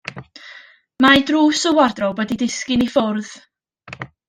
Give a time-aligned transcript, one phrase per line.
[1.05, 3.33] Mae drws y wardrob wedi disgyn i ffwrdd.